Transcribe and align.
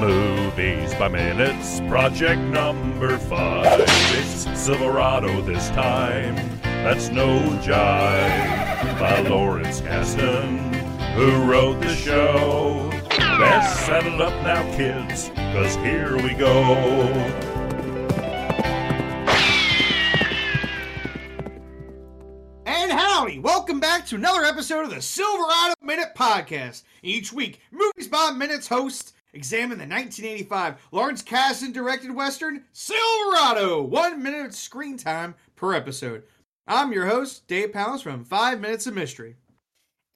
Movies 0.00 0.94
by 0.94 1.08
minutes, 1.08 1.80
project 1.88 2.40
number 2.40 3.16
five. 3.16 3.80
It's 3.80 4.60
Silverado 4.60 5.40
this 5.42 5.68
time. 5.70 6.36
That's 6.62 7.08
no 7.08 7.38
jive. 7.62 8.98
By 8.98 9.20
Lawrence 9.20 9.80
Kasdan, 9.80 10.74
who 11.14 11.50
wrote 11.50 11.80
the 11.80 11.94
show. 11.94 12.90
Let's 13.18 13.80
settle 13.80 14.22
up 14.22 14.34
now, 14.42 14.62
kids, 14.76 15.30
cause 15.34 15.74
here 15.76 16.16
we 16.16 16.34
go. 16.34 17.53
Howdy! 23.14 23.38
Welcome 23.38 23.78
back 23.78 24.04
to 24.06 24.16
another 24.16 24.42
episode 24.42 24.86
of 24.86 24.90
the 24.90 25.00
Silverado 25.00 25.74
Minute 25.80 26.16
Podcast. 26.16 26.82
Each 27.00 27.32
week, 27.32 27.60
Movies 27.70 28.08
by 28.08 28.32
Minutes 28.32 28.66
hosts 28.66 29.12
examine 29.32 29.78
the 29.78 29.86
1985 29.86 30.74
Lawrence 30.90 31.22
Kasdan 31.22 31.72
directed 31.72 32.10
Western 32.10 32.64
Silverado. 32.72 33.82
One 33.82 34.20
minute 34.20 34.46
of 34.46 34.52
screen 34.56 34.96
time 34.96 35.36
per 35.54 35.74
episode. 35.74 36.24
I'm 36.66 36.92
your 36.92 37.06
host, 37.06 37.46
Dave 37.46 37.72
Palace 37.72 38.02
from 38.02 38.24
Five 38.24 38.58
Minutes 38.58 38.88
of 38.88 38.94
Mystery. 38.94 39.36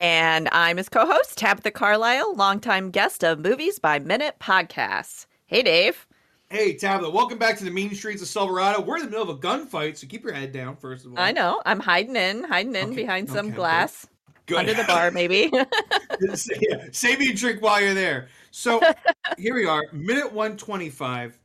And 0.01 0.49
I'm 0.51 0.75
his 0.75 0.89
co 0.89 1.05
host, 1.05 1.37
Tabitha 1.37 1.71
Carlisle, 1.71 2.35
longtime 2.35 2.91
guest 2.91 3.23
of 3.23 3.39
Movies 3.39 3.79
by 3.79 3.99
Minute 3.99 4.35
podcasts. 4.41 5.25
Hey, 5.45 5.63
Dave. 5.63 6.05
Hey, 6.51 6.73
Tabitha, 6.73 7.11
welcome 7.11 7.37
back 7.37 7.59
to 7.59 7.63
the 7.63 7.69
mean 7.69 7.93
streets 7.93 8.23
of 8.23 8.27
Silverado. 8.27 8.81
We're 8.81 8.95
in 8.97 9.03
the 9.03 9.09
middle 9.11 9.29
of 9.29 9.29
a 9.29 9.39
gunfight, 9.39 9.97
so 9.97 10.07
keep 10.07 10.23
your 10.23 10.33
head 10.33 10.51
down, 10.51 10.77
first 10.77 11.05
of 11.05 11.11
all. 11.11 11.19
I 11.19 11.31
know. 11.31 11.61
I'm 11.63 11.79
hiding 11.79 12.15
in, 12.15 12.43
hiding 12.43 12.75
in 12.75 12.85
Okay, 12.85 12.95
behind 12.95 13.29
some 13.29 13.49
okay, 13.49 13.55
glass 13.55 14.07
Good. 14.47 14.57
under 14.57 14.73
the 14.73 14.83
bar, 14.85 15.11
maybe. 15.11 15.51
yeah, 15.53 16.87
save 16.91 17.19
me 17.19 17.29
a 17.29 17.35
drink 17.35 17.61
while 17.61 17.79
you're 17.79 17.93
there. 17.93 18.29
So 18.49 18.81
here 19.37 19.53
we 19.53 19.67
are, 19.67 19.83
minute 19.93 20.33
one 20.33 20.57
twenty 20.57 20.89
five. 20.89 21.37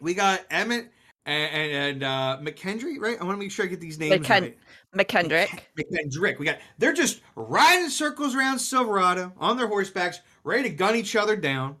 We 0.00 0.12
got 0.12 0.44
Emmett 0.50 0.92
and 1.24 1.54
and, 1.54 1.72
and 1.72 2.02
uh, 2.02 2.38
McKendry, 2.42 3.00
right? 3.00 3.18
I 3.18 3.24
want 3.24 3.38
to 3.38 3.42
make 3.42 3.50
sure 3.50 3.64
I 3.64 3.68
get 3.68 3.80
these 3.80 3.98
names 3.98 4.26
McKen- 4.26 4.42
right. 4.42 4.58
McKendrick. 4.94 5.60
McKendrick. 5.78 6.38
We 6.38 6.44
got. 6.44 6.58
They're 6.76 6.92
just 6.92 7.22
riding 7.36 7.88
circles 7.88 8.34
around 8.34 8.58
Silverado 8.58 9.32
on 9.38 9.56
their 9.56 9.66
horsebacks, 9.66 10.16
ready 10.44 10.64
to 10.64 10.74
gun 10.74 10.94
each 10.94 11.16
other 11.16 11.36
down. 11.36 11.76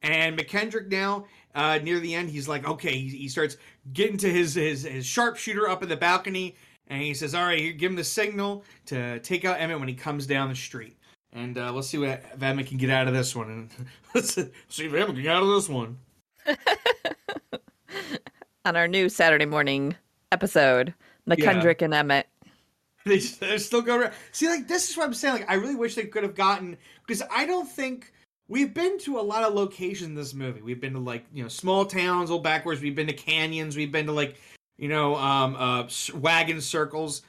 And 0.00 0.38
McKendrick 0.38 0.90
now, 0.90 1.26
uh, 1.54 1.78
near 1.82 2.00
the 2.00 2.14
end, 2.14 2.30
he's 2.30 2.48
like, 2.48 2.66
okay, 2.66 2.96
he, 2.96 3.08
he 3.08 3.28
starts 3.28 3.56
getting 3.92 4.16
to 4.18 4.30
his, 4.30 4.54
his 4.54 4.82
his 4.82 5.06
sharpshooter 5.06 5.68
up 5.68 5.82
in 5.82 5.88
the 5.88 5.96
balcony, 5.96 6.56
and 6.88 7.00
he 7.02 7.14
says, 7.14 7.34
all 7.34 7.44
right, 7.44 7.58
here, 7.58 7.72
give 7.72 7.90
him 7.90 7.96
the 7.96 8.04
signal 8.04 8.64
to 8.86 9.18
take 9.20 9.44
out 9.44 9.60
Emmett 9.60 9.78
when 9.78 9.88
he 9.88 9.94
comes 9.94 10.26
down 10.26 10.48
the 10.48 10.54
street. 10.54 10.96
And 11.32 11.58
uh, 11.58 11.72
let's 11.72 11.88
see 11.88 11.98
what 11.98 12.08
if 12.08 12.42
Emmett 12.42 12.66
can 12.68 12.78
get 12.78 12.90
out 12.90 13.08
of 13.08 13.14
this 13.14 13.34
one. 13.34 13.50
And 13.50 13.70
let's 14.14 14.34
see 14.34 14.84
if 14.84 14.94
Emmett 14.94 15.14
can 15.14 15.22
get 15.22 15.34
out 15.34 15.42
of 15.42 15.48
this 15.48 15.68
one. 15.68 15.98
On 18.64 18.76
our 18.76 18.88
new 18.88 19.08
Saturday 19.08 19.44
morning 19.44 19.94
episode, 20.32 20.94
McKendrick 21.28 21.82
and 21.82 21.92
Emmett. 21.92 22.28
They, 23.04 23.18
they're 23.18 23.58
still 23.58 23.82
going 23.82 24.00
around. 24.00 24.14
See, 24.32 24.48
like 24.48 24.66
this 24.66 24.88
is 24.88 24.96
what 24.96 25.04
I'm 25.04 25.12
saying. 25.12 25.34
Like, 25.34 25.50
I 25.50 25.54
really 25.54 25.74
wish 25.74 25.94
they 25.94 26.06
could 26.06 26.22
have 26.22 26.34
gotten 26.34 26.78
because 27.06 27.22
I 27.30 27.44
don't 27.44 27.68
think 27.68 28.13
we've 28.48 28.74
been 28.74 28.98
to 29.00 29.18
a 29.18 29.22
lot 29.22 29.42
of 29.42 29.54
locations 29.54 30.08
in 30.08 30.14
this 30.14 30.34
movie. 30.34 30.62
We've 30.62 30.80
been 30.80 30.94
to 30.94 30.98
like 30.98 31.24
you 31.32 31.42
know 31.42 31.48
small 31.48 31.84
towns, 31.84 32.30
old 32.30 32.42
backwards. 32.42 32.80
We've 32.80 32.94
been 32.94 33.06
to 33.06 33.12
canyons. 33.12 33.76
We've 33.76 33.92
been 33.92 34.06
to 34.06 34.12
like 34.12 34.40
you 34.78 34.88
know 34.88 35.16
um 35.16 35.56
uh 35.58 35.88
wagon 36.14 36.60
circles. 36.60 37.22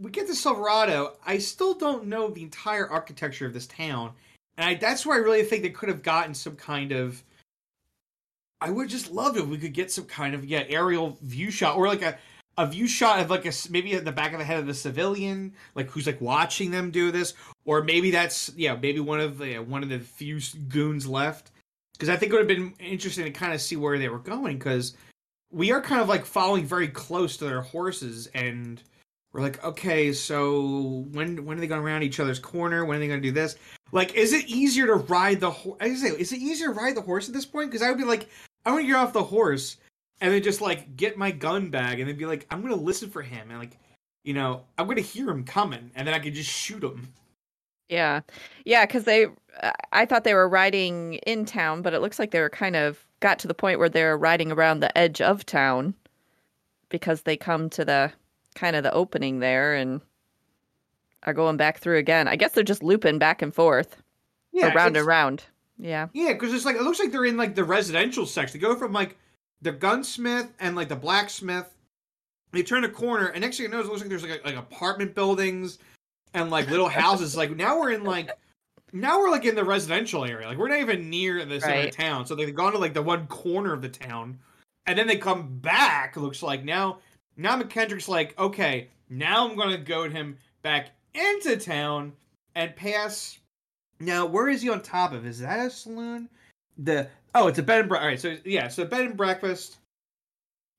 We 0.00 0.10
get 0.10 0.28
to 0.28 0.34
Silverado. 0.34 1.16
I 1.26 1.38
still 1.38 1.74
don't 1.74 2.06
know 2.06 2.28
the 2.30 2.42
entire 2.42 2.88
architecture 2.88 3.46
of 3.46 3.52
this 3.52 3.66
town, 3.66 4.12
and 4.56 4.68
I, 4.68 4.74
that's 4.74 5.04
where 5.04 5.16
I 5.16 5.20
really 5.20 5.42
think 5.42 5.62
they 5.62 5.70
could 5.70 5.88
have 5.88 6.02
gotten 6.02 6.34
some 6.34 6.56
kind 6.56 6.92
of. 6.92 7.22
I 8.60 8.70
would 8.70 8.88
just 8.88 9.12
love 9.12 9.36
it 9.36 9.42
if 9.42 9.46
we 9.46 9.58
could 9.58 9.72
get 9.72 9.92
some 9.92 10.04
kind 10.04 10.34
of 10.34 10.44
yeah 10.44 10.64
aerial 10.68 11.16
view 11.22 11.50
shot 11.50 11.76
or 11.76 11.86
like 11.86 12.02
a 12.02 12.18
a 12.58 12.66
view 12.66 12.88
shot 12.88 13.20
of 13.20 13.30
like 13.30 13.46
a 13.46 13.52
maybe 13.70 13.94
at 13.94 14.04
the 14.04 14.12
back 14.12 14.32
of 14.32 14.40
the 14.40 14.44
head 14.44 14.58
of 14.58 14.66
the 14.66 14.74
civilian, 14.74 15.54
like 15.76 15.88
who's 15.88 16.06
like 16.06 16.20
watching 16.20 16.72
them 16.72 16.90
do 16.90 17.12
this, 17.12 17.34
or 17.64 17.82
maybe 17.82 18.10
that's 18.10 18.50
yeah 18.56 18.74
maybe 18.74 18.98
one 18.98 19.20
of 19.20 19.38
the 19.38 19.58
one 19.60 19.84
of 19.84 19.88
the 19.88 20.00
few 20.00 20.40
goons 20.68 21.06
left. 21.06 21.52
Because 21.92 22.08
I 22.08 22.16
think 22.16 22.32
it 22.32 22.36
would 22.36 22.50
have 22.50 22.56
been 22.56 22.74
interesting 22.80 23.24
to 23.24 23.30
kind 23.30 23.52
of 23.52 23.60
see 23.60 23.76
where 23.76 23.96
they 23.96 24.08
were 24.08 24.18
going 24.18 24.58
because 24.58 24.96
we 25.50 25.72
are 25.72 25.80
kind 25.80 26.00
of 26.00 26.08
like 26.08 26.24
following 26.24 26.64
very 26.64 26.88
close 26.88 27.36
to 27.38 27.44
their 27.44 27.62
horses 27.62 28.28
and 28.34 28.82
we're 29.32 29.40
like 29.40 29.62
okay 29.64 30.12
so 30.12 31.06
when 31.12 31.44
when 31.44 31.58
are 31.58 31.60
they 31.60 31.66
going 31.66 31.82
around 31.82 32.02
each 32.02 32.18
other's 32.18 32.40
corner? 32.40 32.84
When 32.84 32.96
are 32.96 33.00
they 33.00 33.08
going 33.08 33.22
to 33.22 33.28
do 33.28 33.32
this? 33.32 33.54
Like 33.92 34.14
is 34.14 34.32
it 34.32 34.46
easier 34.46 34.86
to 34.86 34.94
ride 34.94 35.38
the 35.38 35.50
horse 35.50 35.80
is 35.80 36.32
it 36.32 36.38
easier 36.40 36.68
to 36.68 36.72
ride 36.72 36.96
the 36.96 37.02
horse 37.02 37.28
at 37.28 37.34
this 37.34 37.46
point? 37.46 37.70
Because 37.70 37.82
i 37.82 37.88
would 37.88 37.98
be 37.98 38.04
like 38.04 38.28
i 38.66 38.72
want 38.72 38.82
to 38.82 38.86
get 38.88 38.96
off 38.96 39.12
the 39.12 39.22
horse 39.22 39.76
and 40.20 40.32
then 40.32 40.42
just 40.42 40.60
like 40.60 40.96
get 40.96 41.16
my 41.16 41.30
gun 41.30 41.70
bag 41.70 42.00
and 42.00 42.08
then 42.08 42.16
be 42.16 42.26
like 42.26 42.46
i'm 42.50 42.62
gonna 42.62 42.74
listen 42.74 43.08
for 43.10 43.22
him 43.22 43.50
and 43.50 43.58
like 43.58 43.78
you 44.24 44.34
know 44.34 44.64
i'm 44.76 44.86
gonna 44.86 45.00
hear 45.00 45.28
him 45.28 45.44
coming 45.44 45.90
and 45.94 46.06
then 46.06 46.14
i 46.14 46.18
could 46.18 46.34
just 46.34 46.50
shoot 46.50 46.82
him 46.82 47.08
Yeah. 47.88 48.20
Yeah, 48.66 48.84
because 48.84 49.04
they, 49.04 49.28
I 49.92 50.04
thought 50.04 50.24
they 50.24 50.34
were 50.34 50.48
riding 50.48 51.14
in 51.26 51.46
town, 51.46 51.80
but 51.80 51.94
it 51.94 52.00
looks 52.02 52.18
like 52.18 52.32
they 52.32 52.40
were 52.40 52.50
kind 52.50 52.76
of 52.76 53.06
got 53.20 53.38
to 53.38 53.48
the 53.48 53.54
point 53.54 53.78
where 53.78 53.88
they're 53.88 54.18
riding 54.18 54.52
around 54.52 54.80
the 54.80 54.96
edge 54.96 55.22
of 55.22 55.46
town 55.46 55.94
because 56.90 57.22
they 57.22 57.36
come 57.36 57.70
to 57.70 57.86
the 57.86 58.12
kind 58.54 58.76
of 58.76 58.82
the 58.82 58.92
opening 58.92 59.38
there 59.38 59.74
and 59.74 60.02
are 61.22 61.32
going 61.32 61.56
back 61.56 61.78
through 61.78 61.96
again. 61.96 62.28
I 62.28 62.36
guess 62.36 62.52
they're 62.52 62.62
just 62.62 62.82
looping 62.82 63.18
back 63.18 63.40
and 63.40 63.54
forth, 63.54 64.02
yeah, 64.52 64.74
round 64.74 64.96
and 64.96 65.06
round. 65.06 65.44
Yeah. 65.78 66.08
Yeah, 66.12 66.34
because 66.34 66.52
it's 66.52 66.66
like 66.66 66.76
it 66.76 66.82
looks 66.82 66.98
like 66.98 67.10
they're 67.10 67.24
in 67.24 67.38
like 67.38 67.54
the 67.54 67.64
residential 67.64 68.26
section. 68.26 68.60
They 68.60 68.66
go 68.66 68.76
from 68.76 68.92
like 68.92 69.16
the 69.62 69.72
gunsmith 69.72 70.52
and 70.60 70.76
like 70.76 70.88
the 70.88 70.96
blacksmith. 70.96 71.74
They 72.52 72.62
turn 72.62 72.84
a 72.84 72.88
corner, 72.88 73.26
and 73.26 73.42
next 73.42 73.58
thing 73.58 73.64
you 73.64 73.70
know, 73.70 73.80
it 73.80 73.86
looks 73.86 74.00
like 74.00 74.08
there's 74.08 74.22
like 74.22 74.44
like 74.44 74.56
apartment 74.56 75.14
buildings 75.14 75.78
and 76.34 76.50
like 76.50 76.70
little 76.70 76.88
houses. 76.88 77.36
like 77.36 77.54
now 77.54 77.78
we're 77.78 77.92
in 77.92 78.04
like 78.04 78.30
now 78.92 79.18
we're 79.18 79.30
like 79.30 79.44
in 79.44 79.54
the 79.54 79.64
residential 79.64 80.24
area. 80.24 80.48
Like 80.48 80.56
we're 80.56 80.68
not 80.68 80.80
even 80.80 81.10
near 81.10 81.44
the 81.44 81.60
center 81.60 81.74
of 81.74 81.84
Right. 81.84 81.92
town. 81.92 82.24
So 82.26 82.34
they've 82.34 82.54
gone 82.54 82.72
to 82.72 82.78
like 82.78 82.94
the 82.94 83.02
one 83.02 83.26
corner 83.26 83.72
of 83.74 83.82
the 83.82 83.88
town, 83.90 84.38
and 84.86 84.98
then 84.98 85.06
they 85.06 85.16
come 85.16 85.58
back. 85.58 86.16
Looks 86.16 86.42
like 86.42 86.64
now 86.64 87.00
now 87.36 87.60
McKendrick's 87.60 88.08
like, 88.08 88.38
okay, 88.38 88.88
now 89.10 89.48
I'm 89.48 89.56
gonna 89.56 89.76
goad 89.76 90.12
him 90.12 90.38
back 90.62 90.90
into 91.14 91.56
town 91.56 92.14
and 92.54 92.74
pass 92.76 93.38
now, 94.00 94.26
where 94.26 94.48
is 94.48 94.62
he 94.62 94.68
on 94.70 94.82
top 94.82 95.12
of? 95.12 95.26
Is 95.26 95.40
that 95.40 95.66
a 95.66 95.70
saloon? 95.70 96.28
The 96.78 97.08
oh, 97.34 97.48
it's 97.48 97.58
a 97.58 97.62
bed 97.62 97.80
and 97.80 97.88
breakfast. 97.88 98.24
All 98.24 98.32
right, 98.32 98.42
so 98.42 98.48
yeah, 98.48 98.68
so 98.68 98.84
bed 98.84 99.06
and 99.06 99.16
breakfast, 99.16 99.78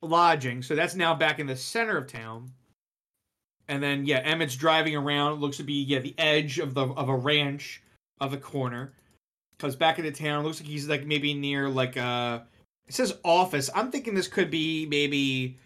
lodging. 0.02 0.62
So 0.62 0.76
that's 0.76 0.96
now 0.96 1.14
back 1.16 1.40
in 1.40 1.48
the 1.48 1.56
center 1.56 1.98
of 1.98 2.08
town. 2.08 2.52
And 3.68 3.84
then 3.84 4.06
yeah, 4.06 4.20
Emmett's 4.20 4.56
driving 4.56 4.96
around. 4.96 5.34
It 5.34 5.40
looks 5.40 5.58
to 5.58 5.64
be 5.64 5.84
yeah 5.84 6.00
the 6.00 6.16
edge 6.18 6.60
of 6.60 6.74
the 6.74 6.88
of 6.88 7.10
a 7.10 7.16
ranch 7.16 7.84
of 8.20 8.32
the 8.32 8.38
corner. 8.38 8.94
Comes 9.60 9.76
back 9.76 10.00
into 10.00 10.12
town. 10.12 10.44
Looks 10.44 10.60
like 10.60 10.70
he's 10.70 10.88
like 10.88 11.06
maybe 11.06 11.34
near 11.34 11.70
like 11.70 11.96
a. 11.98 12.46
it 12.88 12.94
says 12.94 13.18
office. 13.24 13.70
I'm 13.76 13.92
thinking 13.92 14.16
this 14.16 14.28
could 14.28 14.50
be 14.50 14.86
maybe. 14.88 15.58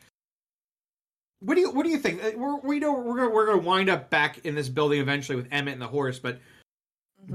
What 1.39 1.55
do 1.55 1.61
you 1.61 1.71
What 1.71 1.83
do 1.85 1.89
you 1.89 1.97
think? 1.97 2.23
Uh, 2.23 2.31
We're, 2.35 2.57
we 2.57 2.79
know 2.79 2.93
we're 2.93 3.17
gonna 3.17 3.29
we're 3.29 3.45
gonna 3.45 3.61
wind 3.61 3.89
up 3.89 4.09
back 4.09 4.45
in 4.45 4.55
this 4.55 4.67
building 4.67 4.99
eventually 4.99 5.35
with 5.35 5.47
Emmett 5.51 5.73
and 5.73 5.81
the 5.81 5.87
horse, 5.87 6.19
but 6.19 6.39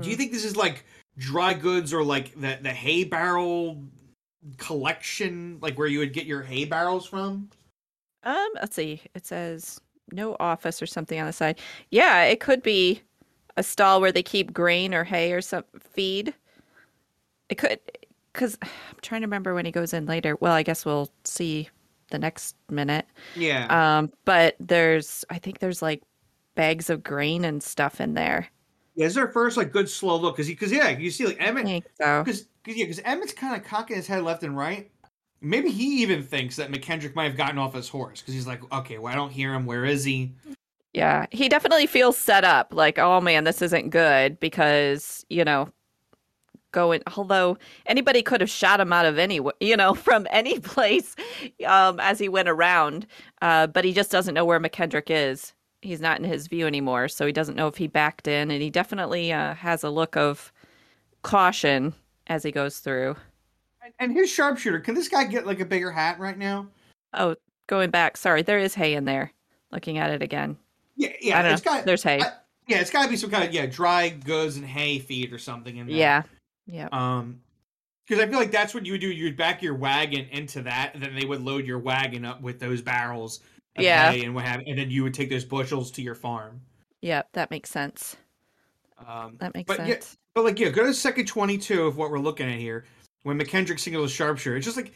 do 0.01 0.11
you 0.11 0.17
think 0.17 0.33
this 0.33 0.45
is 0.45 0.57
like 0.57 0.85
dry 1.19 1.55
goods 1.55 1.93
or 1.93 2.05
like 2.05 2.35
the 2.41 2.59
the 2.63 2.73
hay 2.73 3.05
barrel 3.05 3.85
collection, 4.59 5.59
like 5.61 5.79
where 5.79 5.89
you 5.89 6.01
would 6.01 6.13
get 6.13 6.27
your 6.27 6.43
hay 6.43 6.65
barrels 6.67 7.07
from? 7.07 7.51
Um, 8.23 8.49
let's 8.55 8.77
see. 8.77 9.03
It 9.15 9.27
says 9.27 9.81
no 10.13 10.37
office 10.41 10.83
or 10.83 10.87
something 10.87 11.19
on 11.21 11.27
the 11.27 11.33
side. 11.33 11.59
Yeah, 11.91 12.25
it 12.25 12.41
could 12.41 12.63
be 12.63 13.03
a 13.57 13.63
stall 13.63 14.01
where 14.01 14.13
they 14.13 14.23
keep 14.23 14.53
grain 14.53 14.95
or 14.95 15.05
hay 15.05 15.33
or 15.33 15.41
some 15.43 15.65
feed. 15.81 16.35
It 17.49 17.57
could, 17.57 17.81
because 18.33 18.59
I'm 18.63 18.69
trying 19.03 19.23
to 19.23 19.27
remember 19.27 19.55
when 19.55 19.65
he 19.65 19.73
goes 19.73 19.93
in 19.93 20.07
later. 20.07 20.37
Well, 20.41 20.53
I 20.53 20.63
guess 20.63 20.85
we'll 20.85 21.11
see 21.25 21.69
the 22.11 22.19
next 22.19 22.57
minute. 22.71 23.07
Yeah, 23.35 23.71
Um, 23.71 24.13
but 24.25 24.57
there's, 24.61 25.25
I 25.31 25.39
think 25.39 25.59
there's 25.61 25.83
like 25.83 26.03
bags 26.55 26.91
of 26.91 27.03
grain 27.03 27.45
and 27.45 27.63
stuff 27.63 28.01
in 28.01 28.15
there. 28.15 28.49
Yeah. 28.99 29.07
Is 29.07 29.17
our 29.17 29.29
first 29.29 29.57
like 29.57 29.73
good 29.73 29.89
slow 29.89 30.17
look 30.17 30.37
because 30.37 30.49
because 30.49 30.73
yeah, 30.73 30.89
you 30.89 31.11
see 31.11 31.25
like 31.25 31.41
Emmett 31.41 31.65
think 31.65 31.87
so. 32.01 32.23
because 32.25 32.47
yeah 32.67 32.85
because 32.85 32.99
Emmett's 33.01 33.33
kind 33.33 33.55
of 33.55 33.67
cocking 33.67 33.97
his 33.97 34.07
head 34.07 34.25
left 34.25 34.43
and 34.43 34.57
right. 34.57 34.91
Maybe 35.41 35.71
he 35.71 36.03
even 36.03 36.25
thinks 36.25 36.57
that 36.57 36.73
McKendrick 36.73 37.15
might 37.15 37.29
have 37.29 37.37
gotten 37.37 37.59
off 37.59 37.73
his 37.73 37.89
horse 37.89 38.21
because 38.21 38.35
he's 38.35 38.47
like, 38.47 38.61
okay, 38.73 38.99
well 38.99 39.13
I 39.13 39.17
don't 39.17 39.31
hear 39.31 39.55
him. 39.55 39.67
Where 39.67 39.85
is 39.85 40.03
he? 40.03 40.33
Yeah, 40.93 41.27
he 41.31 41.49
definitely 41.49 41.87
feels 41.87 42.17
set 42.17 42.43
up. 42.43 42.75
Like, 42.75 42.99
oh 42.99 43.21
man, 43.21 43.45
this 43.45 43.63
isn't 43.63 43.91
good 43.91 44.41
because 44.41 45.25
you 45.29 45.45
know, 45.45 45.69
going. 46.73 47.03
Although 47.17 47.57
anybody 47.87 48.23
could 48.23 48.41
have 48.41 48.51
shot 48.51 48.81
him 48.81 48.93
out 48.93 49.07
of 49.07 49.17
any, 49.17 49.41
you 49.61 49.77
know, 49.77 49.95
from 50.09 50.27
any 50.31 50.59
place, 50.61 51.15
um, 51.67 52.01
as 52.01 52.19
he 52.19 52.29
went 52.29 52.49
around. 52.49 53.07
Uh, 53.43 53.69
but 53.69 53.85
he 53.85 53.93
just 53.93 54.11
doesn't 54.11 54.35
know 54.35 54.45
where 54.45 54.59
McKendrick 54.59 55.09
is. 55.09 55.55
He's 55.83 56.01
not 56.01 56.19
in 56.19 56.25
his 56.25 56.47
view 56.47 56.67
anymore, 56.67 57.09
so 57.09 57.27
he 57.27 57.33
doesn't 57.33 57.57
know 57.57 57.67
if 57.69 57.77
he 57.77 57.87
backed 57.87 58.27
in, 58.29 58.51
and 58.51 58.63
he 58.63 58.71
definitely 58.71 59.33
uh, 59.33 59.55
has 59.55 59.83
a 59.85 59.91
look 59.91 60.17
of 60.17 60.53
caution 61.23 61.95
as 62.27 62.43
he 62.43 62.51
goes 62.51 62.79
through. 62.81 63.17
And- 63.83 63.95
And 63.99 64.13
his 64.13 64.31
sharpshooter, 64.31 64.81
can 64.81 64.95
this 64.95 65.09
guy 65.09 65.25
get 65.25 65.47
like 65.47 65.61
a 65.61 65.65
bigger 65.65 65.91
hat 65.91 66.19
right 66.19 66.37
now? 66.39 66.69
Oh, 67.15 67.37
going 67.67 67.91
back, 67.91 68.17
sorry, 68.17 68.43
there 68.43 68.59
is 68.59 68.75
hay 68.75 68.95
in 68.95 69.05
there. 69.05 69.33
Looking 69.71 69.99
at 69.99 70.11
it 70.11 70.23
again, 70.23 70.57
Yeah, 70.97 71.11
yeah. 71.21 71.53
It's 71.53 71.65
know. 71.65 71.73
got 71.73 71.85
There's 71.85 72.03
hay. 72.03 72.21
I- 72.21 72.33
yeah, 72.67 72.81
it's 72.81 72.91
got 72.91 73.05
to 73.05 73.09
be 73.09 73.17
some 73.17 73.31
kind 73.31 73.45
of 73.45 73.53
yeah 73.55 73.65
dry 73.67 74.09
goods 74.11 74.57
and 74.57 74.65
hay 74.67 74.99
feed 74.99 75.33
or 75.33 75.39
something 75.39 75.77
in 75.79 75.87
there. 75.87 75.97
yeah, 75.97 76.23
yeah, 76.67 76.89
Um, 76.93 77.41
because 78.07 78.23
I 78.23 78.29
feel 78.29 78.39
like 78.39 78.51
that's 78.51 78.75
what 78.75 78.85
you 78.85 78.93
would 78.93 79.01
do. 79.01 79.09
You'd 79.11 79.37
back 79.37 79.63
your 79.63 79.75
wagon 79.75 80.27
into 80.31 80.63
that, 80.63 80.93
and 80.95 81.03
then 81.03 81.15
they 81.15 81.25
would 81.27 81.41
load 81.43 81.67
your 81.67 81.79
wagon 81.79 82.25
up 82.27 82.41
with 82.43 82.59
those 82.61 82.83
barrels. 82.83 83.41
Yeah. 83.85 84.11
and 84.13 84.35
what 84.35 84.45
have, 84.45 84.63
and 84.67 84.79
then 84.79 84.91
you 84.91 85.03
would 85.03 85.15
take 85.15 85.31
those 85.31 85.45
bushels 85.45 85.91
to 85.93 86.03
your 86.03 86.15
farm. 86.15 86.61
yeah. 87.01 87.23
That 87.33 87.51
makes 87.51 87.71
sense. 87.71 88.17
Um, 89.07 89.37
That 89.41 89.55
makes 89.55 89.69
But 89.69 89.81
yeah, 89.87 89.95
sense. 89.95 90.17
but 90.35 90.45
like 90.45 90.59
yeah, 90.59 90.71
go 90.71 90.85
to 90.85 90.93
second 90.95 91.27
twenty-two 91.27 91.83
of 91.87 91.97
what 91.97 92.11
we're 92.11 92.19
looking 92.19 92.51
at 92.53 92.59
here. 92.59 92.85
When 93.23 93.39
McKendrick 93.39 93.79
singles 93.79 94.11
a 94.11 94.15
sharpshooter, 94.15 94.57
it's 94.57 94.65
just 94.65 94.77
like, 94.77 94.93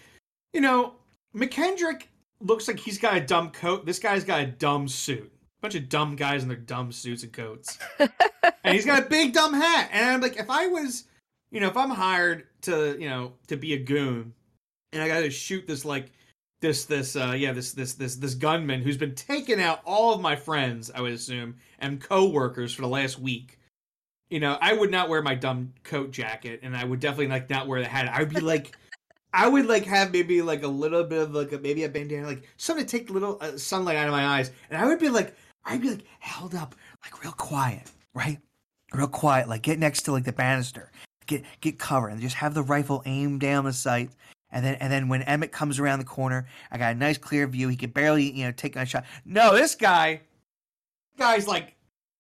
you 0.53 0.61
know, 0.61 0.95
McKendrick 1.35 2.05
looks 2.41 2.67
like 2.69 2.79
he's 2.79 2.99
got 2.99 3.17
a 3.17 3.21
dumb 3.21 3.51
coat. 3.51 3.85
This 3.87 3.99
guy's 3.99 4.25
got 4.25 4.41
a 4.41 4.47
dumb 4.47 4.89
suit. 4.89 5.31
Bunch 5.61 5.75
of 5.77 5.89
dumb 5.89 6.17
guys 6.17 6.43
in 6.43 6.49
their 6.49 6.57
dumb 6.57 6.91
suits 6.93 7.23
and 7.23 7.33
coats. 7.33 7.79
and 7.99 8.75
he's 8.75 8.85
got 8.87 9.03
a 9.03 9.07
big 9.09 9.33
dumb 9.33 9.55
hat. 9.55 9.91
And 9.93 10.05
I'm 10.09 10.21
like, 10.21 10.37
if 10.37 10.51
I 10.51 10.67
was, 10.67 11.05
you 11.51 11.61
know, 11.61 11.69
if 11.69 11.77
I'm 11.77 11.91
hired 11.91 12.47
to, 12.63 12.97
you 12.99 13.09
know, 13.09 13.33
to 13.49 13.57
be 13.57 13.75
a 13.75 13.79
goon, 13.79 14.35
and 14.93 15.01
I 15.03 15.07
got 15.09 15.21
to 15.21 15.31
shoot 15.31 15.67
this 15.67 15.85
like 15.85 16.11
this 16.63 16.87
this 16.87 17.17
uh 17.17 17.35
yeah 17.37 17.53
this 17.53 17.73
this 17.73 17.93
this 17.95 18.17
this 18.17 18.35
gunman 18.35 18.81
who's 18.81 18.97
been 18.97 19.15
taking 19.15 19.61
out 19.61 19.81
all 19.85 20.15
of 20.15 20.23
my 20.23 20.35
friends, 20.35 20.91
I 20.95 21.03
would 21.03 21.13
assume, 21.13 21.57
and 21.81 22.01
coworkers 22.01 22.73
for 22.73 22.81
the 22.81 22.89
last 22.89 23.19
week. 23.19 23.59
You 24.31 24.41
know, 24.41 24.57
I 24.63 24.73
would 24.73 24.91
not 24.91 25.11
wear 25.11 25.21
my 25.21 25.35
dumb 25.35 25.75
coat 25.83 26.11
jacket, 26.11 26.61
and 26.63 26.75
I 26.75 26.85
would 26.85 27.01
definitely 27.01 27.27
like 27.27 27.51
not 27.51 27.67
wear 27.67 27.81
the 27.83 27.89
hat. 27.89 28.09
I 28.09 28.21
would 28.21 28.33
be 28.33 28.41
like. 28.41 28.75
I 29.35 29.49
would 29.49 29.65
like 29.65 29.87
have 29.87 30.13
maybe 30.13 30.43
like 30.43 30.63
a 30.63 30.69
little 30.69 31.05
bit 31.05 31.23
of 31.23 31.35
like 31.35 31.53
a, 31.53 31.59
maybe 31.59 31.85
a 31.85 31.89
bandana, 31.89 32.27
like 32.27 32.47
something 32.59 32.85
to 32.85 32.99
take 32.99 33.09
a 33.09 33.15
little 33.15 33.39
uh, 33.41 33.57
sunlight 33.57 33.97
out 33.97 34.07
of 34.07 34.13
my 34.13 34.27
eyes, 34.27 34.51
and 34.69 34.79
I 34.79 34.85
would 34.85 34.99
be 34.99 35.09
like, 35.09 35.35
I'd 35.65 35.81
be 35.81 35.89
like 35.89 36.05
held 36.19 36.55
up, 36.55 36.75
like 37.03 37.23
real 37.23 37.33
quiet, 37.33 37.91
right? 38.13 38.39
Real 38.93 39.07
quiet, 39.07 39.49
like 39.49 39.63
get 39.63 39.79
next 39.79 40.03
to 40.03 40.13
like 40.13 40.25
the 40.25 40.35
banister, 40.35 40.93
get 41.25 41.45
get 41.63 41.79
covered, 41.79 42.11
and 42.11 42.21
just 42.21 42.37
have 42.37 42.53
the 42.53 42.63
rifle 42.63 43.03
aimed 43.07 43.41
down 43.41 43.65
the 43.65 43.73
sight, 43.73 44.11
and 44.53 44.65
then 44.65 44.75
and 44.77 44.93
then 44.93 45.09
when 45.09 45.23
Emmett 45.23 45.51
comes 45.51 45.79
around 45.81 45.99
the 45.99 46.05
corner, 46.05 46.47
I 46.71 46.79
got 46.79 46.95
a 46.95 46.99
nice 46.99 47.19
clear 47.19 47.47
view. 47.47 47.69
He 47.69 47.77
could 47.77 47.93
barely 47.95 48.31
you 48.31 48.45
know 48.45 48.53
take 48.53 48.77
my 48.77 48.85
shot. 48.85 49.05
No, 49.25 49.55
this 49.55 49.75
guy, 49.75 50.21
guy's 51.19 51.47
like 51.49 51.75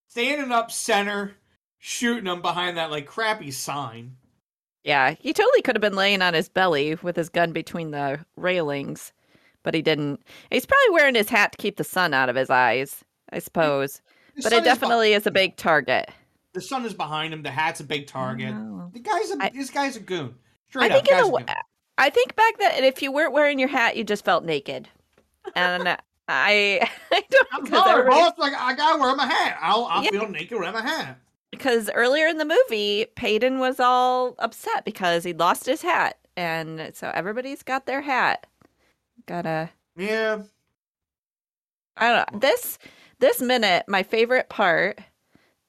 standing 0.08 0.50
up 0.52 0.70
center, 0.70 1.34
shooting 1.78 2.26
him 2.26 2.42
behind 2.42 2.76
that 2.76 2.90
like 2.90 3.06
crappy 3.06 3.50
sign. 3.50 4.16
Yeah, 4.84 5.14
he 5.20 5.32
totally 5.32 5.62
could 5.62 5.76
have 5.76 5.80
been 5.80 5.94
laying 5.94 6.22
on 6.22 6.34
his 6.34 6.48
belly 6.48 6.96
with 7.02 7.14
his 7.14 7.28
gun 7.28 7.52
between 7.52 7.92
the 7.92 8.18
railings, 8.36 9.12
but 9.62 9.74
he 9.74 9.82
didn't. 9.82 10.20
He's 10.50 10.66
probably 10.66 10.90
wearing 10.94 11.14
his 11.14 11.28
hat 11.28 11.52
to 11.52 11.58
keep 11.58 11.76
the 11.76 11.84
sun 11.84 12.12
out 12.14 12.28
of 12.28 12.34
his 12.34 12.50
eyes, 12.50 13.04
I 13.32 13.38
suppose. 13.38 14.00
The 14.34 14.42
But 14.42 14.52
it 14.54 14.58
is 14.58 14.64
definitely 14.64 15.12
is 15.12 15.26
a 15.26 15.30
big 15.30 15.56
target. 15.56 16.10
the 16.54 16.60
sun 16.60 16.84
is 16.84 16.94
behind 16.94 17.32
him. 17.32 17.42
The 17.42 17.50
hat's 17.50 17.78
a 17.80 17.84
big 17.84 18.06
target. 18.08 18.54
The 18.92 18.98
guy's 19.00 19.30
a 19.30 19.36
I- 19.40 19.50
this 19.54 19.70
guy's 19.70 19.96
a 19.96 20.00
goon. 20.00 20.34
I 20.74 20.88
Straight 20.88 20.92
think 20.92 21.12
up, 21.12 21.26
in 21.26 21.32
a 21.32 21.36
a. 21.36 21.56
I 21.98 22.10
think 22.10 22.34
back 22.36 22.58
then, 22.58 22.84
if 22.84 23.02
you 23.02 23.12
weren't 23.12 23.32
wearing 23.32 23.58
your 23.58 23.68
hat, 23.68 23.96
you 23.96 24.04
just 24.04 24.24
felt 24.24 24.44
naked, 24.44 24.88
and 25.54 25.88
I, 25.88 25.98
I 27.12 27.22
don't 27.30 27.48
I'm 27.52 27.66
sorry, 27.66 28.08
boss. 28.08 28.32
Like 28.38 28.54
I 28.54 28.74
gotta 28.74 28.98
wear 29.00 29.14
my 29.14 29.26
hat. 29.26 29.58
I'll 29.60 29.84
I'll 29.84 30.02
Yeah. 30.04 30.10
feel 30.10 30.28
naked 30.28 30.58
wearing 30.58 30.72
my 30.74 30.82
hat. 30.82 31.18
because 31.50 31.90
earlier 31.94 32.26
in 32.26 32.38
the 32.38 32.44
movie, 32.46 33.06
Paden 33.16 33.58
was 33.58 33.78
all 33.78 34.34
upset 34.38 34.84
because 34.84 35.22
he 35.24 35.32
lost 35.34 35.66
his 35.66 35.82
hat, 35.82 36.18
and 36.36 36.90
so 36.94 37.10
everybody's 37.14 37.62
got 37.62 37.86
their 37.86 38.00
hat. 38.00 38.46
Gotta, 39.26 39.70
Yeah. 39.96 40.42
I 41.96 42.12
don't 42.12 42.32
know. 42.32 42.38
This 42.40 42.78
this 43.18 43.40
minute, 43.40 43.84
my 43.86 44.02
favorite 44.02 44.48
part 44.48 44.98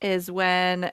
is 0.01 0.31
when 0.31 0.91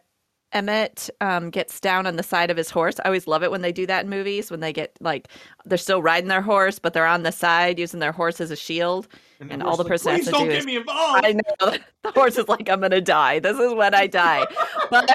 Emmett 0.52 1.08
um, 1.20 1.50
gets 1.50 1.78
down 1.80 2.06
on 2.06 2.16
the 2.16 2.22
side 2.22 2.50
of 2.50 2.56
his 2.56 2.70
horse. 2.70 2.96
I 3.00 3.08
always 3.08 3.26
love 3.26 3.42
it 3.42 3.50
when 3.50 3.62
they 3.62 3.72
do 3.72 3.86
that 3.86 4.04
in 4.04 4.10
movies 4.10 4.50
when 4.50 4.60
they 4.60 4.72
get 4.72 4.96
like 5.00 5.28
they're 5.64 5.78
still 5.78 6.02
riding 6.02 6.28
their 6.28 6.42
horse, 6.42 6.78
but 6.78 6.92
they're 6.92 7.06
on 7.06 7.22
the 7.22 7.32
side 7.32 7.78
using 7.78 8.00
their 8.00 8.12
horse 8.12 8.40
as 8.40 8.50
a 8.50 8.56
shield. 8.56 9.06
And 9.48 9.62
all 9.62 9.76
the 9.76 9.84
person 9.84 10.16
has 10.16 10.24
to 10.26 10.32
don't 10.32 10.44
do 10.44 10.50
get 10.50 10.58
is- 10.58 10.66
me 10.66 10.76
involved. 10.78 11.24
I 11.24 11.32
know 11.32 11.76
the 12.02 12.10
horse 12.12 12.36
is 12.36 12.48
like, 12.48 12.68
I'm 12.68 12.80
gonna 12.80 13.00
die. 13.00 13.38
This 13.38 13.58
is 13.58 13.72
when 13.74 13.94
I 13.94 14.06
die. 14.06 14.46
But 14.90 15.08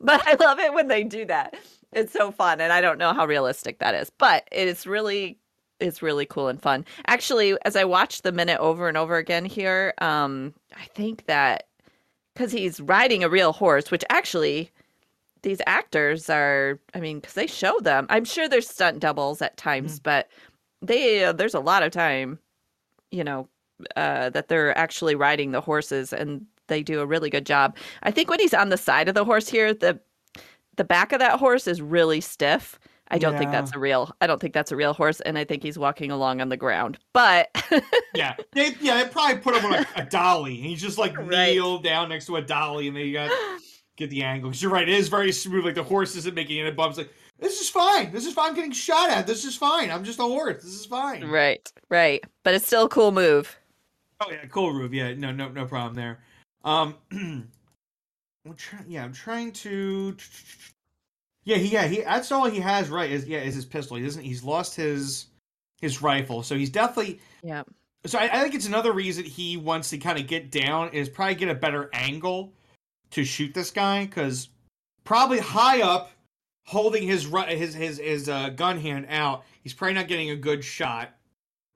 but 0.00 0.26
I 0.26 0.34
love 0.34 0.58
it 0.58 0.74
when 0.74 0.88
they 0.88 1.04
do 1.04 1.24
that. 1.26 1.54
It's 1.92 2.12
so 2.12 2.32
fun, 2.32 2.60
and 2.60 2.72
I 2.72 2.80
don't 2.80 2.98
know 2.98 3.12
how 3.12 3.26
realistic 3.26 3.78
that 3.78 3.94
is, 3.94 4.10
but 4.10 4.46
it's 4.50 4.86
really 4.86 5.38
it's 5.78 6.02
really 6.02 6.26
cool 6.26 6.48
and 6.48 6.60
fun. 6.60 6.84
Actually, 7.06 7.56
as 7.64 7.76
I 7.76 7.84
watched 7.84 8.22
the 8.22 8.32
minute 8.32 8.58
over 8.58 8.88
and 8.88 8.96
over 8.96 9.16
again 9.16 9.44
here, 9.44 9.94
um, 9.98 10.52
I 10.74 10.86
think 10.94 11.26
that 11.26 11.68
because 12.36 12.52
he's 12.52 12.80
riding 12.80 13.24
a 13.24 13.30
real 13.30 13.54
horse, 13.54 13.90
which 13.90 14.04
actually 14.10 14.70
these 15.42 15.60
actors 15.66 16.28
are, 16.28 16.78
I 16.92 17.00
mean, 17.00 17.20
because 17.20 17.34
they 17.34 17.46
show 17.46 17.78
them. 17.80 18.06
I'm 18.10 18.26
sure 18.26 18.46
there's 18.46 18.68
stunt 18.68 19.00
doubles 19.00 19.40
at 19.40 19.56
times, 19.56 19.98
but 19.98 20.28
they 20.82 21.24
uh, 21.24 21.32
there's 21.32 21.54
a 21.54 21.60
lot 21.60 21.82
of 21.82 21.92
time, 21.92 22.38
you 23.10 23.24
know, 23.24 23.48
uh, 23.96 24.28
that 24.30 24.48
they're 24.48 24.76
actually 24.76 25.14
riding 25.14 25.52
the 25.52 25.62
horses, 25.62 26.12
and 26.12 26.44
they 26.66 26.82
do 26.82 27.00
a 27.00 27.06
really 27.06 27.30
good 27.30 27.46
job. 27.46 27.74
I 28.02 28.10
think 28.10 28.28
when 28.28 28.40
he's 28.40 28.54
on 28.54 28.68
the 28.68 28.76
side 28.76 29.08
of 29.08 29.14
the 29.14 29.24
horse 29.24 29.48
here, 29.48 29.72
the 29.72 29.98
the 30.76 30.84
back 30.84 31.12
of 31.12 31.20
that 31.20 31.38
horse 31.38 31.66
is 31.66 31.80
really 31.80 32.20
stiff. 32.20 32.78
I 33.08 33.18
don't 33.18 33.38
think 33.38 33.52
that's 33.52 33.72
a 33.74 33.78
real. 33.78 34.10
I 34.20 34.26
don't 34.26 34.40
think 34.40 34.52
that's 34.54 34.72
a 34.72 34.76
real 34.76 34.92
horse, 34.92 35.20
and 35.20 35.38
I 35.38 35.44
think 35.44 35.62
he's 35.62 35.78
walking 35.78 36.10
along 36.10 36.40
on 36.40 36.48
the 36.48 36.56
ground. 36.56 36.98
But 37.12 37.48
yeah, 38.14 38.34
they 38.52 38.74
yeah 38.80 39.02
they 39.02 39.08
probably 39.08 39.38
put 39.38 39.54
him 39.56 39.64
on 39.66 39.74
a, 39.74 39.86
a 39.96 40.04
dolly, 40.04 40.56
and 40.56 40.66
he's 40.66 40.80
just 40.80 40.98
like 40.98 41.16
Right. 41.16 41.54
kneel 41.54 41.78
down 41.78 42.08
next 42.08 42.26
to 42.26 42.36
a 42.36 42.42
dolly, 42.42 42.88
and 42.88 42.96
they 42.96 43.12
got 43.12 43.30
get 43.96 44.10
the 44.10 44.22
angle. 44.22 44.50
Because 44.50 44.62
you're 44.62 44.70
right, 44.72 44.88
it 44.88 44.94
is 44.94 45.08
very 45.08 45.32
smooth. 45.32 45.64
Like 45.64 45.74
the 45.74 45.82
horse 45.82 46.16
isn't 46.16 46.34
making 46.34 46.60
any 46.60 46.70
bumps. 46.72 46.98
Like 46.98 47.12
this 47.38 47.60
is 47.60 47.68
fine. 47.68 48.12
This 48.12 48.26
is 48.26 48.32
fine. 48.34 48.48
I'm 48.50 48.54
getting 48.54 48.72
shot 48.72 49.10
at. 49.10 49.26
This 49.26 49.44
is 49.44 49.56
fine. 49.56 49.90
I'm 49.90 50.04
just 50.04 50.18
a 50.18 50.22
horse. 50.24 50.62
This 50.62 50.74
is 50.74 50.86
fine. 50.86 51.24
right, 51.24 51.70
right. 51.90 52.24
But 52.42 52.54
it's 52.54 52.66
still 52.66 52.86
a 52.86 52.88
cool 52.88 53.12
move. 53.12 53.56
Oh 54.20 54.30
yeah, 54.30 54.46
cool 54.46 54.72
move. 54.72 54.94
Yeah, 54.94 55.12
no, 55.14 55.30
no, 55.30 55.48
no 55.48 55.66
problem 55.66 55.94
there. 55.94 56.20
Um, 56.64 56.94
I'm 57.12 58.54
trying. 58.56 58.84
Yeah, 58.88 59.04
I'm 59.04 59.12
trying 59.12 59.52
to. 59.52 60.16
Yeah, 61.46 61.58
he, 61.58 61.68
yeah, 61.68 61.86
he. 61.86 62.02
That's 62.02 62.30
all 62.32 62.50
he 62.50 62.58
has. 62.58 62.90
Right? 62.90 63.10
Is 63.10 63.26
yeah, 63.26 63.38
is 63.38 63.54
his 63.54 63.64
pistol. 63.64 63.96
He 63.96 64.02
doesn't. 64.02 64.22
He's 64.22 64.42
lost 64.42 64.74
his 64.74 65.26
his 65.80 66.02
rifle. 66.02 66.42
So 66.42 66.56
he's 66.56 66.70
definitely. 66.70 67.20
Yeah. 67.42 67.62
So 68.04 68.18
I, 68.18 68.24
I 68.24 68.42
think 68.42 68.54
it's 68.54 68.66
another 68.66 68.92
reason 68.92 69.24
he 69.24 69.56
wants 69.56 69.88
to 69.90 69.98
kind 69.98 70.18
of 70.18 70.26
get 70.26 70.50
down 70.50 70.90
is 70.90 71.08
probably 71.08 71.36
get 71.36 71.48
a 71.48 71.54
better 71.54 71.88
angle 71.92 72.52
to 73.12 73.24
shoot 73.24 73.54
this 73.54 73.70
guy 73.70 74.04
because 74.04 74.48
probably 75.04 75.38
high 75.38 75.82
up, 75.82 76.10
holding 76.66 77.06
his 77.06 77.32
his 77.48 77.74
his 77.74 77.98
his 77.98 78.28
uh, 78.28 78.48
gun 78.50 78.78
hand 78.78 79.06
out, 79.08 79.44
he's 79.62 79.72
probably 79.72 79.94
not 79.94 80.08
getting 80.08 80.30
a 80.30 80.36
good 80.36 80.64
shot. 80.64 81.10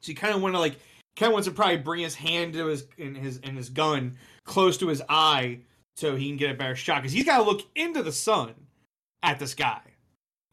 So 0.00 0.10
you 0.10 0.16
kind 0.16 0.34
of 0.34 0.42
want 0.42 0.56
to 0.56 0.58
like 0.58 0.76
kind 1.14 1.30
of 1.30 1.34
wants 1.34 1.46
to 1.46 1.54
probably 1.54 1.76
bring 1.76 2.02
his 2.02 2.16
hand 2.16 2.54
to 2.54 2.66
his 2.66 2.86
in 2.98 3.14
his 3.14 3.36
in 3.38 3.54
his 3.54 3.68
gun 3.68 4.16
close 4.44 4.76
to 4.78 4.88
his 4.88 5.00
eye 5.08 5.60
so 5.94 6.16
he 6.16 6.26
can 6.26 6.36
get 6.36 6.50
a 6.50 6.54
better 6.54 6.74
shot 6.74 7.02
because 7.02 7.12
he's 7.12 7.24
got 7.24 7.38
to 7.38 7.44
look 7.44 7.62
into 7.76 8.02
the 8.02 8.10
sun 8.10 8.54
at 9.22 9.38
this 9.38 9.54
guy. 9.54 9.80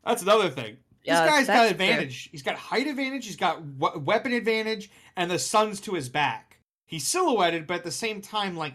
That's 0.05 0.21
another 0.21 0.49
thing. 0.49 0.77
Yeah, 1.03 1.21
this 1.21 1.31
guy's 1.31 1.47
got 1.47 1.61
true. 1.61 1.69
advantage. 1.69 2.29
He's 2.31 2.43
got 2.43 2.55
height 2.55 2.87
advantage. 2.87 3.25
He's 3.25 3.37
got 3.37 3.61
we- 3.61 3.99
weapon 3.99 4.33
advantage, 4.33 4.91
and 5.15 5.31
the 5.31 5.39
sun's 5.39 5.79
to 5.81 5.93
his 5.93 6.09
back. 6.09 6.59
He's 6.85 7.07
silhouetted, 7.07 7.67
but 7.67 7.77
at 7.77 7.83
the 7.83 7.91
same 7.91 8.21
time, 8.21 8.55
like, 8.57 8.73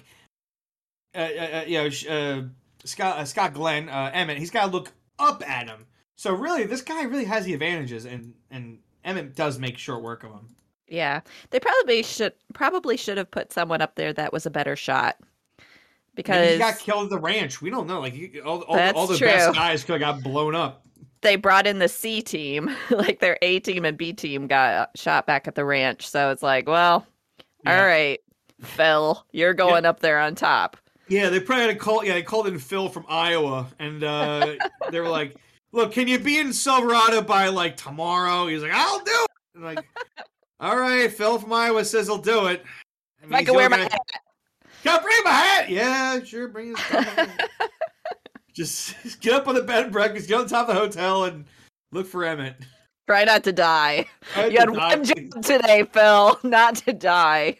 uh, 1.14 1.18
uh, 1.18 1.48
uh, 1.58 1.64
you 1.66 1.78
know, 1.78 1.86
uh, 2.10 2.42
Scott 2.84 3.18
uh, 3.18 3.24
Scott 3.24 3.54
Glenn 3.54 3.88
uh, 3.88 4.10
Emmett, 4.12 4.38
he's 4.38 4.50
got 4.50 4.66
to 4.66 4.72
look 4.72 4.92
up 5.18 5.48
at 5.48 5.68
him. 5.68 5.86
So 6.16 6.32
really, 6.32 6.64
this 6.64 6.82
guy 6.82 7.02
really 7.04 7.24
has 7.24 7.44
the 7.44 7.54
advantages, 7.54 8.06
and 8.06 8.34
and 8.50 8.78
Emmett 9.04 9.34
does 9.34 9.58
make 9.58 9.76
short 9.76 10.02
work 10.02 10.24
of 10.24 10.32
him. 10.32 10.54
Yeah, 10.88 11.20
they 11.50 11.60
probably 11.60 12.02
should 12.02 12.34
probably 12.54 12.96
should 12.96 13.18
have 13.18 13.30
put 13.30 13.52
someone 13.52 13.82
up 13.82 13.94
there 13.94 14.12
that 14.12 14.32
was 14.32 14.46
a 14.46 14.50
better 14.50 14.76
shot 14.76 15.16
Maybe 16.14 16.22
because 16.24 16.52
he 16.52 16.58
got 16.58 16.78
killed 16.78 17.04
at 17.04 17.10
the 17.10 17.18
ranch. 17.18 17.62
We 17.62 17.70
don't 17.70 17.86
know. 17.86 18.00
Like 18.00 18.12
he- 18.12 18.40
all, 18.40 18.62
all, 18.62 18.78
all 18.94 19.06
the 19.06 19.16
true. 19.16 19.26
best 19.26 19.54
guys 19.54 19.82
could 19.84 20.00
have 20.00 20.16
got 20.16 20.22
blown 20.22 20.54
up. 20.54 20.84
they 21.22 21.36
brought 21.36 21.66
in 21.66 21.78
the 21.78 21.88
C 21.88 22.20
team, 22.20 22.70
like 22.90 23.20
their 23.20 23.38
A 23.42 23.60
team 23.60 23.84
and 23.84 23.96
B 23.96 24.12
team 24.12 24.46
got 24.46 24.90
shot 24.96 25.26
back 25.26 25.48
at 25.48 25.54
the 25.54 25.64
ranch. 25.64 26.06
So 26.06 26.30
it's 26.30 26.42
like, 26.42 26.68
well, 26.68 27.06
Yeah. 27.64 27.80
all 27.80 27.86
right, 27.86 28.18
Phil, 28.62 29.24
you're 29.32 29.54
going 29.54 29.86
up 29.86 30.00
there 30.00 30.18
on 30.20 30.34
top. 30.34 30.76
Yeah, 31.08 31.28
they 31.30 31.40
probably 31.40 31.64
had 31.66 31.72
to 31.72 31.78
call. 31.78 32.04
Yeah, 32.04 32.14
they 32.14 32.22
called 32.22 32.46
in 32.46 32.58
Phil 32.58 32.88
from 32.88 33.04
Iowa, 33.08 33.66
and 33.78 34.02
uh, 34.04 34.54
they 34.90 35.00
were 35.00 35.08
like, 35.08 35.36
"Look, 35.72 35.92
can 35.92 36.08
you 36.08 36.18
be 36.18 36.38
in 36.38 36.52
Silverado 36.52 37.20
by 37.22 37.48
like 37.48 37.76
tomorrow?" 37.76 38.46
He's 38.46 38.62
like, 38.62 38.72
"I'll 38.72 39.00
do 39.00 39.26
it." 39.56 39.60
Like, 39.60 39.84
all 40.60 40.76
right, 40.76 41.10
Phil 41.12 41.38
from 41.38 41.52
Iowa 41.52 41.84
says 41.84 42.06
he'll 42.06 42.18
do 42.18 42.46
it. 42.46 42.64
If 43.22 43.32
I 43.32 43.44
can 43.44 43.54
wear 43.54 43.68
my 43.68 43.76
gonna- 43.78 43.90
hat. 43.90 44.00
Can 44.82 44.98
I 44.98 45.02
bring 45.02 45.16
my 45.24 45.30
hat? 45.30 45.70
Yeah, 45.70 46.22
sure, 46.24 46.48
bring 46.48 46.68
his 46.68 46.78
hat. 46.78 47.50
just, 48.52 48.94
get 49.20 49.34
up 49.34 49.46
on 49.46 49.54
the 49.54 49.62
bed 49.62 49.84
and 49.84 49.92
breakfast, 49.92 50.28
get 50.28 50.40
on 50.40 50.46
top 50.48 50.68
of 50.68 50.74
the 50.74 50.80
hotel, 50.80 51.24
and 51.24 51.44
look 51.92 52.06
for 52.06 52.24
Emmett. 52.24 52.56
Try 53.06 53.24
not 53.24 53.44
to 53.44 53.52
die. 53.52 54.06
I 54.36 54.46
You 54.46 54.58
had 54.58 54.70
one 54.70 55.04
job 55.04 55.42
today, 55.42 55.84
Phil, 55.92 56.38
not 56.42 56.76
to 56.76 56.92
die. 56.92 57.58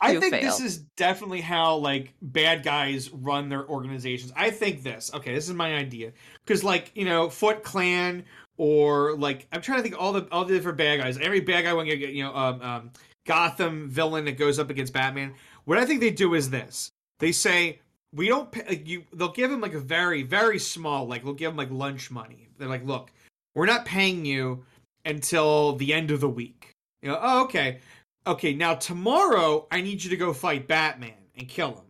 I 0.00 0.18
think 0.18 0.34
failed. 0.34 0.44
this 0.44 0.60
is 0.60 0.78
definitely 0.96 1.40
how 1.40 1.76
like 1.76 2.14
bad 2.20 2.62
guys 2.62 3.10
run 3.10 3.48
their 3.48 3.66
organizations. 3.68 4.32
I 4.36 4.50
think 4.50 4.82
this. 4.82 5.10
Okay, 5.12 5.34
this 5.34 5.48
is 5.48 5.54
my 5.54 5.74
idea 5.74 6.12
because 6.44 6.62
like 6.62 6.92
you 6.94 7.04
know 7.04 7.28
Foot 7.28 7.64
Clan 7.64 8.24
or 8.58 9.16
like 9.16 9.48
I'm 9.52 9.60
trying 9.60 9.78
to 9.78 9.82
think 9.82 9.94
of 9.94 10.00
all 10.00 10.12
the 10.12 10.28
all 10.30 10.44
the 10.44 10.54
different 10.54 10.78
bad 10.78 11.00
guys. 11.00 11.18
Every 11.18 11.40
bad 11.40 11.62
guy 11.62 11.72
when 11.72 11.86
you 11.86 11.96
get 11.96 12.10
you 12.10 12.24
know 12.24 12.34
um, 12.34 12.62
um, 12.62 12.90
Gotham 13.26 13.88
villain 13.90 14.24
that 14.24 14.38
goes 14.38 14.58
up 14.58 14.70
against 14.70 14.92
Batman. 14.92 15.34
What 15.64 15.78
I 15.78 15.84
think 15.84 16.00
they 16.00 16.10
do 16.10 16.34
is 16.34 16.50
this. 16.50 16.90
They 17.18 17.32
say 17.32 17.80
we 18.14 18.28
don't 18.28 18.50
pay, 18.50 18.64
like 18.68 18.88
you. 18.88 19.04
They'll 19.12 19.32
give 19.32 19.50
him 19.50 19.60
like 19.60 19.74
a 19.74 19.80
very 19.80 20.22
very 20.22 20.58
small 20.58 21.06
like 21.06 21.24
they'll 21.24 21.34
give 21.34 21.50
him 21.50 21.56
like 21.56 21.70
lunch 21.70 22.10
money. 22.10 22.48
They're 22.58 22.68
like, 22.68 22.86
look, 22.86 23.10
we're 23.54 23.66
not 23.66 23.84
paying 23.84 24.24
you 24.24 24.64
until 25.04 25.76
the 25.76 25.92
end 25.92 26.10
of 26.10 26.20
the 26.20 26.28
week. 26.28 26.72
You 27.02 27.10
know, 27.10 27.18
oh 27.20 27.44
okay 27.44 27.80
okay, 28.26 28.54
now 28.54 28.74
tomorrow 28.74 29.66
I 29.70 29.80
need 29.80 30.02
you 30.02 30.10
to 30.10 30.16
go 30.16 30.32
fight 30.32 30.66
Batman 30.66 31.14
and 31.36 31.48
kill 31.48 31.74
him. 31.74 31.84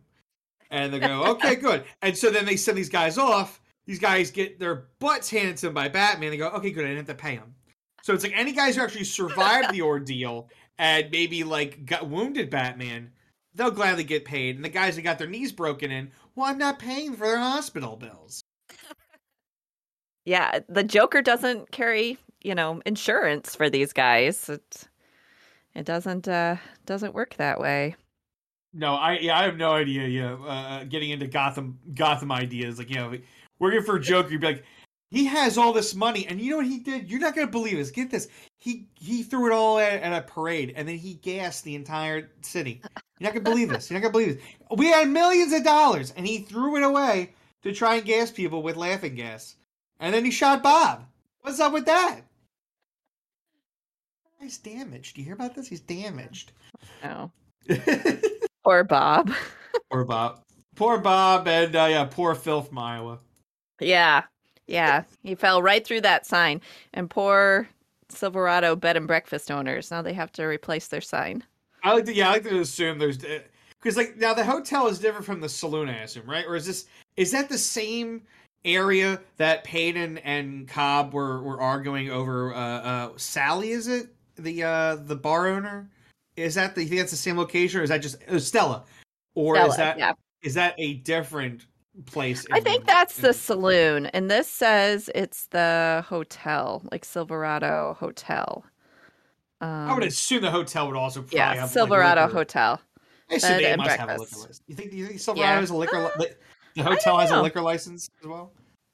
And 0.69 0.93
they 0.93 0.99
go, 0.99 1.23
okay, 1.31 1.55
good. 1.55 1.83
And 2.01 2.17
so 2.17 2.29
then 2.29 2.45
they 2.45 2.55
send 2.55 2.77
these 2.77 2.89
guys 2.89 3.17
off. 3.17 3.61
These 3.85 3.99
guys 3.99 4.31
get 4.31 4.59
their 4.59 4.87
butts 4.99 5.29
handed 5.29 5.57
to 5.57 5.67
them 5.67 5.73
by 5.73 5.87
Batman. 5.87 6.31
They 6.31 6.37
go, 6.37 6.49
okay, 6.49 6.71
good. 6.71 6.83
I 6.83 6.89
didn't 6.89 7.07
have 7.07 7.17
to 7.17 7.21
pay 7.21 7.37
them. 7.37 7.53
So 8.03 8.13
it's 8.13 8.23
like 8.23 8.33
any 8.35 8.51
guys 8.51 8.75
who 8.75 8.83
actually 8.83 9.05
survived 9.05 9.73
the 9.73 9.81
ordeal 9.81 10.49
and 10.77 11.11
maybe 11.11 11.43
like 11.43 11.85
got 11.85 12.07
wounded 12.07 12.49
Batman, 12.49 13.11
they'll 13.55 13.71
gladly 13.71 14.03
get 14.03 14.25
paid. 14.25 14.55
And 14.55 14.65
the 14.65 14.69
guys 14.69 14.95
that 14.95 15.01
got 15.01 15.17
their 15.17 15.27
knees 15.27 15.51
broken 15.51 15.91
in, 15.91 16.11
well, 16.35 16.47
I'm 16.47 16.57
not 16.57 16.79
paying 16.79 17.13
for 17.13 17.25
their 17.25 17.39
hospital 17.39 17.95
bills. 17.95 18.43
Yeah, 20.25 20.59
the 20.67 20.83
Joker 20.83 21.21
doesn't 21.21 21.71
carry, 21.71 22.17
you 22.41 22.53
know, 22.53 22.81
insurance 22.85 23.55
for 23.55 23.69
these 23.69 23.93
guys. 23.93 24.49
It 24.49 24.87
it 25.73 25.85
doesn't 25.85 26.27
uh 26.27 26.57
doesn't 26.85 27.13
work 27.13 27.35
that 27.35 27.59
way. 27.59 27.95
No, 28.73 28.95
I 28.95 29.19
yeah, 29.19 29.39
I 29.39 29.43
have 29.43 29.57
no 29.57 29.71
idea. 29.71 30.07
Yeah, 30.07 30.33
uh, 30.33 30.83
getting 30.83 31.11
into 31.11 31.27
Gotham 31.27 31.79
Gotham 31.95 32.31
ideas, 32.31 32.77
like 32.77 32.89
you 32.89 32.97
know, 32.97 33.17
working 33.59 33.81
for 33.83 33.97
Joker, 33.97 34.29
you'd 34.29 34.41
be 34.41 34.47
like, 34.47 34.65
he 35.09 35.25
has 35.25 35.57
all 35.57 35.73
this 35.73 35.95
money, 35.95 36.27
and 36.27 36.41
you 36.41 36.51
know 36.51 36.57
what 36.57 36.65
he 36.65 36.79
did? 36.79 37.09
You're 37.09 37.19
not 37.19 37.35
gonna 37.35 37.47
believe 37.47 37.77
this. 37.77 37.91
Get 37.91 38.11
this, 38.11 38.27
he 38.57 38.87
he 38.95 39.23
threw 39.23 39.47
it 39.47 39.53
all 39.53 39.79
at, 39.79 40.01
at 40.01 40.13
a 40.13 40.25
parade, 40.25 40.73
and 40.75 40.87
then 40.87 40.97
he 40.97 41.15
gassed 41.15 41.63
the 41.63 41.75
entire 41.75 42.29
city. 42.41 42.81
You're 43.19 43.29
not 43.29 43.33
gonna 43.33 43.49
believe 43.49 43.69
this. 43.69 43.89
You're 43.89 43.99
not 43.99 44.11
gonna 44.11 44.11
believe 44.11 44.35
this. 44.35 44.43
We 44.75 44.87
had 44.87 45.09
millions 45.09 45.53
of 45.53 45.63
dollars, 45.63 46.11
and 46.17 46.27
he 46.27 46.39
threw 46.39 46.75
it 46.77 46.83
away 46.83 47.33
to 47.63 47.73
try 47.73 47.95
and 47.95 48.05
gas 48.05 48.31
people 48.31 48.61
with 48.61 48.75
laughing 48.75 49.15
gas, 49.15 49.55
and 49.99 50.13
then 50.13 50.25
he 50.25 50.31
shot 50.31 50.61
Bob. 50.61 51.05
What's 51.41 51.59
up 51.59 51.73
with 51.73 51.85
that? 51.85 52.21
He's 54.41 54.57
damaged. 54.57 55.15
Do 55.15 55.21
you 55.21 55.25
hear 55.25 55.33
about 55.33 55.55
this? 55.55 55.67
He's 55.67 55.79
damaged. 55.79 56.51
No. 57.03 57.31
Poor 58.63 58.83
Bob. 58.83 59.31
Poor 59.91 60.03
Bob. 60.03 60.43
Poor 60.75 60.99
Bob 60.99 61.47
and 61.47 61.75
uh, 61.75 61.87
yeah, 61.89 62.05
poor 62.05 62.35
Phil 62.35 62.61
from 62.61 62.77
Iowa. 62.77 63.19
Yeah. 63.79 64.23
Yeah. 64.67 65.03
He 65.23 65.35
fell 65.35 65.61
right 65.61 65.85
through 65.85 66.01
that 66.01 66.25
sign. 66.25 66.61
And 66.93 67.09
poor 67.09 67.67
Silverado 68.09 68.75
bed 68.75 68.97
and 68.97 69.07
breakfast 69.07 69.51
owners. 69.51 69.91
Now 69.91 70.01
they 70.01 70.13
have 70.13 70.31
to 70.33 70.43
replace 70.43 70.87
their 70.87 71.01
sign. 71.01 71.43
I 71.83 71.93
like 71.93 72.05
to 72.05 72.13
yeah, 72.13 72.29
I 72.29 72.33
like 72.33 72.43
to 72.43 72.59
assume 72.59 72.99
there's 72.99 73.17
because 73.17 73.97
like 73.97 74.17
now 74.17 74.33
the 74.33 74.43
hotel 74.43 74.87
is 74.87 74.99
different 74.99 75.25
from 75.25 75.41
the 75.41 75.49
saloon, 75.49 75.89
I 75.89 75.99
assume, 75.99 76.29
right? 76.29 76.45
Or 76.45 76.55
is 76.55 76.65
this 76.65 76.85
is 77.15 77.31
that 77.31 77.49
the 77.49 77.57
same 77.57 78.23
area 78.65 79.21
that 79.37 79.63
Paden 79.63 80.17
and 80.19 80.67
Cobb 80.67 81.13
were 81.13 81.41
were 81.41 81.61
arguing 81.61 82.09
over? 82.09 82.53
Uh, 82.53 82.59
uh, 82.59 83.09
Sally, 83.17 83.71
is 83.71 83.87
it 83.87 84.07
the 84.35 84.63
uh 84.63 84.95
the 84.95 85.15
bar 85.15 85.47
owner? 85.47 85.89
Is 86.35 86.55
that 86.55 86.75
the 86.75 86.83
you 86.83 86.89
think 86.89 87.01
that's 87.01 87.11
the 87.11 87.17
same 87.17 87.37
location, 87.37 87.79
or 87.79 87.83
is 87.83 87.89
that 87.89 88.01
just 88.01 88.17
uh, 88.27 88.39
Stella? 88.39 88.83
Or 89.35 89.57
is 89.57 89.73
Stella, 89.73 89.77
that 89.77 89.99
yeah. 89.99 90.13
is 90.41 90.53
that 90.55 90.75
a 90.77 90.95
different 90.95 91.65
place? 92.05 92.45
I 92.51 92.59
think 92.59 92.81
the- 92.85 92.87
that's 92.91 93.17
in 93.17 93.23
the 93.23 93.33
saloon. 93.33 94.05
And 94.07 94.29
this 94.29 94.47
says 94.47 95.09
it's 95.15 95.47
the 95.47 96.03
hotel, 96.07 96.83
like 96.91 97.03
Silverado 97.05 97.95
Hotel. 97.99 98.65
Um, 99.59 99.69
I 99.89 99.93
would 99.93 100.03
assume 100.03 100.41
the 100.41 100.51
hotel 100.51 100.87
would 100.87 100.95
also 100.95 101.21
probably 101.21 101.37
yeah, 101.37 101.53
have 101.55 101.63
like, 101.63 101.69
Silverado 101.71 102.23
liquor. 102.25 102.37
Hotel. 102.37 102.81
I 103.29 103.35
assume 103.35 103.57
they 103.57 103.71
and 103.71 103.81
must 103.81 103.97
have 103.97 104.09
a 104.09 104.11
liquor 104.13 104.19
breakfast. 104.19 104.39
license. 104.41 104.61
You 104.67 104.75
think? 104.75 104.93
You 104.93 105.07
think 105.07 105.19
Silverado 105.19 105.53
Yeah. 105.53 105.59
has 105.59 105.69
a 105.71 105.75
liquor? 105.75 105.97
Uh, 105.97 106.09
li- 106.19 106.27
the 106.75 106.83
hotel 106.83 107.17
has 107.17 107.31
a 107.31 107.41
liquor 107.41 107.61
license 107.61 108.09
as 108.21 108.27
well. 108.27 108.51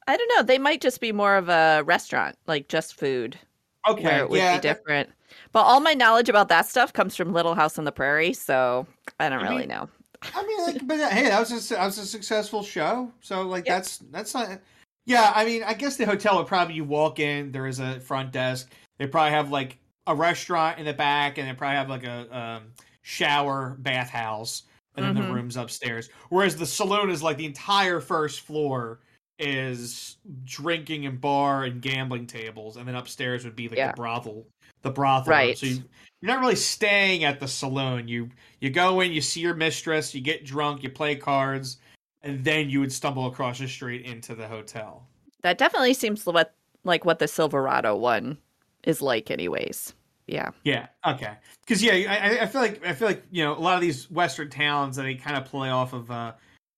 I 0.07 0.17
don't 0.17 0.31
know. 0.35 0.43
They 0.43 0.57
might 0.57 0.81
just 0.81 0.99
be 1.01 1.11
more 1.11 1.35
of 1.35 1.49
a 1.49 1.83
restaurant, 1.85 2.37
like 2.47 2.67
just 2.67 2.95
food, 2.95 3.37
Okay, 3.87 4.03
where 4.03 4.19
it 4.19 4.29
would 4.29 4.37
yeah, 4.37 4.55
be 4.57 4.61
different. 4.61 5.09
But 5.51 5.63
all 5.63 5.79
my 5.79 5.93
knowledge 5.93 6.29
about 6.29 6.47
that 6.49 6.65
stuff 6.65 6.93
comes 6.93 7.15
from 7.15 7.33
Little 7.33 7.55
House 7.55 7.77
on 7.77 7.85
the 7.85 7.91
Prairie, 7.91 8.33
so 8.33 8.87
I 9.19 9.29
don't 9.29 9.39
I 9.39 9.43
really 9.43 9.59
mean, 9.59 9.69
know. 9.69 9.89
I 10.35 10.43
mean, 10.45 10.61
like, 10.61 10.87
but 10.87 10.99
uh, 10.99 11.09
hey, 11.09 11.23
that 11.29 11.39
was 11.39 11.71
a, 11.71 11.73
that 11.75 11.85
was 11.85 11.97
a 11.97 12.05
successful 12.05 12.63
show. 12.63 13.11
So 13.21 13.43
like, 13.43 13.65
Yep. 13.65 13.75
that's 13.77 13.97
that's 14.11 14.33
not. 14.33 14.59
Yeah, 15.05 15.33
I 15.35 15.43
mean, 15.45 15.63
I 15.63 15.73
guess 15.73 15.97
the 15.97 16.05
hotel 16.05 16.37
would 16.37 16.47
probably 16.47 16.75
you 16.75 16.85
walk 16.85 17.19
in, 17.19 17.51
there 17.51 17.67
is 17.67 17.79
a 17.79 17.99
front 17.99 18.31
desk. 18.31 18.71
They 18.99 19.07
probably 19.07 19.31
have 19.31 19.51
like 19.51 19.77
a 20.07 20.15
restaurant 20.15 20.79
in 20.79 20.85
the 20.85 20.93
back, 20.93 21.37
and 21.37 21.47
they 21.47 21.53
probably 21.53 21.75
have 21.77 21.89
like 21.89 22.03
a 22.05 22.37
um, 22.37 22.63
shower, 23.01 23.75
bathhouse, 23.79 24.63
and 24.95 25.05
then 25.05 25.15
the 25.15 25.21
Mhm. 25.21 25.33
rooms 25.33 25.57
upstairs. 25.57 26.09
Whereas 26.29 26.55
the 26.55 26.65
saloon 26.65 27.09
is 27.09 27.21
like 27.21 27.37
the 27.37 27.45
entire 27.45 27.99
first 27.99 28.41
floor 28.41 28.99
is 29.39 30.17
drinking 30.45 31.05
and 31.05 31.19
bar 31.19 31.63
and 31.65 31.81
gambling 31.81 32.27
tables, 32.27 32.77
and 32.77 32.87
then 32.87 32.95
upstairs 32.95 33.43
would 33.43 33.55
be 33.55 33.67
like 33.67 33.77
Yeah. 33.77 33.87
the 33.91 33.97
brothel, 33.97 34.45
the 34.83 34.91
brothel. 34.91 35.31
Right. 35.31 35.57
So 35.57 35.65
you, 35.65 35.83
you're 36.21 36.31
not 36.31 36.39
really 36.39 36.55
staying 36.55 37.23
at 37.23 37.39
the 37.39 37.47
saloon. 37.47 38.07
You 38.07 38.29
you 38.61 38.69
go 38.69 39.01
in, 39.01 39.11
you 39.11 39.21
see 39.21 39.41
your 39.41 39.55
mistress, 39.55 40.13
you 40.15 40.21
get 40.21 40.45
drunk, 40.45 40.83
you 40.83 40.89
play 40.89 41.15
cards, 41.15 41.77
and 42.21 42.43
then 42.43 42.69
you 42.69 42.79
would 42.79 42.91
stumble 42.93 43.25
across 43.27 43.59
the 43.59 43.67
street 43.67 44.05
into 44.05 44.35
the 44.35 44.47
hotel. 44.47 45.05
That 45.41 45.57
definitely 45.57 45.93
seems 45.95 46.25
what 46.25 46.53
like 46.85 47.03
what 47.03 47.19
the 47.19 47.27
Silverado 47.27 47.95
one 47.95 48.37
is 48.83 49.01
like, 49.01 49.31
anyways. 49.31 49.93
Yeah. 50.27 50.51
Yeah. 50.63 50.87
Okay. 51.05 51.33
Because 51.65 51.83
yeah, 51.83 51.93
I, 51.93 52.29
I- 52.37 52.41
I 52.43 52.45
feel 52.45 52.61
like 52.61 52.85
I 52.85 52.93
feel 52.93 53.07
like 53.09 53.23
you 53.31 53.43
know 53.43 53.57
a 53.57 53.59
lot 53.59 53.75
of 53.75 53.81
these 53.81 54.09
Western 54.09 54.49
towns 54.49 54.95
that 54.95 55.03
they 55.03 55.15
kind 55.15 55.35
of 55.35 55.45
play 55.45 55.69
off 55.69 55.91
of 55.93 56.09
uh 56.11 56.31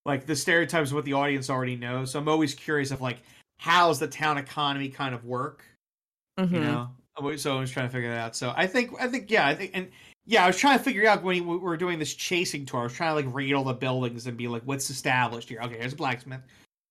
like 0.05 0.25
the 0.25 0.35
stereotypes 0.35 0.89
of 0.89 0.95
what 0.95 1.05
the 1.05 1.13
audience 1.13 1.49
already 1.49 1.75
knows. 1.75 2.11
So 2.11 2.19
I'm 2.19 2.27
always 2.27 2.55
curious 2.55 2.89
of 2.91 3.01
like 3.01 3.17
how's 3.57 3.99
the 3.99 4.07
town 4.07 4.37
economy 4.39 4.89
kind 4.89 5.13
of 5.13 5.23
work. 5.25 5.63
Mhm. 6.39 6.51
You 6.51 6.59
know. 6.61 6.89
So 7.37 7.57
I 7.57 7.59
was 7.59 7.71
trying 7.71 7.87
to 7.87 7.91
figure 7.91 8.09
that 8.09 8.19
out. 8.19 8.35
So 8.35 8.53
I 8.55 8.67
think 8.67 8.91
I 8.99 9.07
think 9.07 9.31
yeah 9.31 9.47
I 9.47 9.55
think 9.55 9.71
and 9.73 9.89
yeah 10.25 10.43
I 10.43 10.47
was 10.47 10.57
trying 10.57 10.77
to 10.77 10.83
figure 10.83 11.07
out 11.07 11.23
when 11.23 11.47
we 11.47 11.57
were 11.57 11.77
doing 11.77 11.99
this 11.99 12.13
chasing 12.13 12.65
tour. 12.65 12.81
I 12.81 12.83
was 12.83 12.93
trying 12.93 13.11
to 13.11 13.15
like 13.15 13.33
read 13.33 13.53
all 13.53 13.63
the 13.63 13.73
buildings 13.73 14.27
and 14.27 14.37
be 14.37 14.47
like 14.47 14.63
what's 14.63 14.89
established 14.89 15.49
here. 15.49 15.61
Okay, 15.61 15.77
here's 15.77 15.93
a 15.93 15.95
blacksmith. 15.95 16.41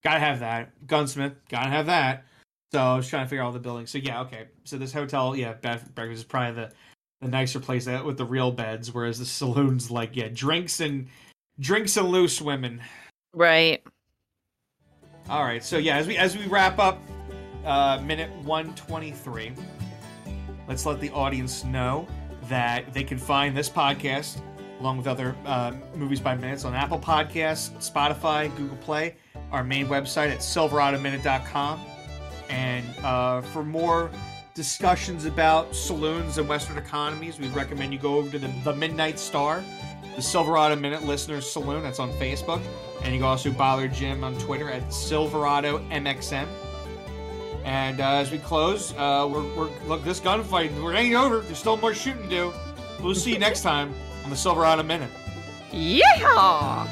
Gotta 0.03 0.19
have 0.19 0.39
that. 0.39 0.87
Gunsmith. 0.87 1.33
Gotta 1.49 1.69
have 1.69 1.85
that. 1.87 2.25
So 2.71 2.79
I 2.79 2.95
was 2.95 3.07
trying 3.07 3.25
to 3.25 3.29
figure 3.29 3.41
out 3.41 3.47
all 3.47 3.51
the 3.51 3.59
buildings. 3.59 3.91
So 3.91 3.99
yeah, 3.99 4.21
okay. 4.21 4.47
So 4.63 4.77
this 4.77 4.91
hotel, 4.91 5.35
yeah, 5.35 5.53
bed 5.53 5.81
breakfast 5.95 6.19
is 6.19 6.23
probably 6.23 6.63
the, 6.63 6.71
the 7.21 7.27
nicer 7.27 7.59
place 7.59 7.85
that 7.85 8.03
with 8.03 8.17
the 8.17 8.25
real 8.25 8.51
beds, 8.51 8.93
whereas 8.93 9.19
the 9.19 9.25
saloon's 9.25 9.89
like 9.89 10.15
yeah, 10.15 10.29
drinks 10.33 10.79
and 10.79 11.07
drinks 11.59 11.97
and 11.97 12.09
loose 12.09 12.41
women. 12.41 12.81
Right. 13.33 13.83
All 15.29 15.43
right. 15.43 15.63
So 15.63 15.77
yeah, 15.77 15.97
as 15.97 16.07
we 16.07 16.17
as 16.17 16.37
we 16.37 16.45
wrap 16.47 16.79
up, 16.79 16.99
uh, 17.65 18.01
minute 18.03 18.31
one 18.43 18.75
twenty 18.75 19.11
three. 19.11 19.53
Let's 20.67 20.85
let 20.85 20.99
the 20.99 21.11
audience 21.11 21.63
know 21.63 22.07
that 22.43 22.93
they 22.93 23.03
can 23.03 23.17
find 23.17 23.55
this 23.55 23.69
podcast 23.69 24.41
along 24.79 24.97
with 24.97 25.07
other 25.07 25.35
uh, 25.45 25.73
movies 25.95 26.19
by 26.19 26.35
minutes 26.35 26.65
on 26.65 26.73
Apple 26.73 26.99
Podcasts, 26.99 27.71
Spotify, 27.79 28.55
Google 28.57 28.77
Play, 28.77 29.15
our 29.51 29.63
main 29.63 29.87
website 29.87 30.29
at 30.31 30.39
silveradominute.com. 30.39 31.79
And 32.49 32.85
uh, 33.03 33.41
for 33.41 33.63
more 33.63 34.11
discussions 34.53 35.25
about 35.25 35.75
saloons 35.75 36.37
and 36.37 36.47
Western 36.47 36.77
economies, 36.77 37.39
we 37.39 37.47
recommend 37.49 37.93
you 37.93 37.99
go 37.99 38.15
over 38.15 38.29
to 38.29 38.39
the, 38.39 38.47
the 38.63 38.75
Midnight 38.75 39.17
Star, 39.17 39.63
the 40.15 40.21
Silverado 40.21 40.75
Minute 40.75 41.03
Listeners 41.03 41.49
Saloon. 41.49 41.83
That's 41.83 41.99
on 41.99 42.11
Facebook. 42.13 42.61
And 43.03 43.13
you 43.13 43.19
can 43.19 43.27
also 43.27 43.51
bother 43.51 43.87
Jim 43.87 44.23
on 44.23 44.37
Twitter 44.37 44.69
at 44.69 44.93
Silverado 44.93 45.79
MXM. 45.89 46.47
And 47.65 47.99
uh, 47.99 48.11
as 48.11 48.31
we 48.31 48.37
close, 48.37 48.93
uh, 48.93 49.27
we're, 49.29 49.43
we're 49.55 49.69
look 49.87 50.03
this 50.03 50.19
gunfight. 50.19 50.71
We're 50.81 50.93
ain't 50.93 51.15
over. 51.15 51.39
There's 51.39 51.57
still 51.57 51.77
more 51.77 51.95
shooting 51.95 52.23
to 52.23 52.29
do. 52.29 52.53
We'll 53.01 53.15
see 53.15 53.33
you 53.33 53.39
next 53.39 53.63
time 53.63 53.93
on 54.23 54.29
the 54.29 54.35
Silverado 54.35 54.83
Minute. 54.83 55.09
Yeah. 55.71 56.87